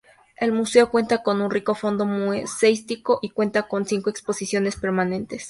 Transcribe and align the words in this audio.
El 0.35 0.51
museo 0.51 0.89
cuenta 0.89 1.21
con 1.21 1.41
un 1.41 1.51
rico 1.51 1.75
fondo 1.75 2.07
museístico 2.07 3.19
y 3.21 3.29
cuenta 3.29 3.67
con 3.67 3.85
cinco 3.85 4.09
exposiciones 4.09 4.75
permanentes. 4.75 5.39